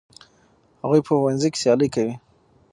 [0.81, 2.15] هغوی په ښوونځي کې سیالي کوي.